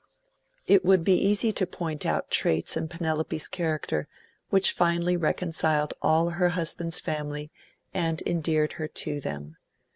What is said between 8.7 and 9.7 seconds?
her to them.